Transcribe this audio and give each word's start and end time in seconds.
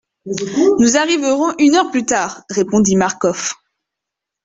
Nous 0.25 0.97
arriverons 0.97 1.53
une 1.59 1.75
heure 1.75 1.91
plus 1.91 2.07
tard, 2.07 2.41
répondit 2.49 2.95
Marcof. 2.95 3.53